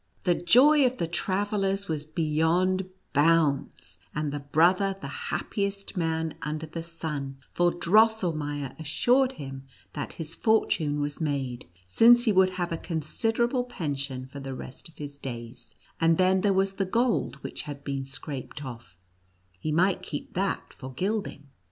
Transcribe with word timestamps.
The 0.23 0.33
joy 0.33 0.83
of 0.83 0.97
the 0.97 1.05
travellers 1.05 1.87
was 1.87 2.05
beyond 2.05 2.89
bounds, 3.13 3.99
and 4.15 4.31
the 4.31 4.39
brother 4.39 4.95
the 4.99 5.07
happiest 5.29 5.95
man 5.95 6.33
under 6.41 6.65
the 6.65 6.81
sun, 6.81 7.37
for 7.53 7.71
Drosselmeier 7.71 8.75
assured 8.79 9.33
him 9.33 9.61
that 9.93 10.13
his 10.13 10.33
fortune 10.33 11.01
was 11.01 11.21
made, 11.21 11.69
since 11.85 12.23
he 12.23 12.31
would 12.31 12.49
have 12.57 12.71
a 12.71 12.77
considerable 12.77 13.63
pension 13.63 14.25
for 14.25 14.39
the 14.39 14.55
rest 14.55 14.89
of 14.89 14.97
his 14.97 15.19
clays, 15.19 15.75
and 15.99 16.17
then 16.17 16.41
there 16.41 16.51
was 16.51 16.77
the 16.77 16.85
gold 16.85 17.35
which 17.43 17.61
had 17.69 17.83
been 17.83 18.03
scraped 18.03 18.65
off— 18.65 18.97
he 19.59 19.71
might 19.71 20.01
keep 20.01 20.33
that 20.33 20.73
for 20.73 20.91
gild 20.95 21.27
ing. 21.27 21.49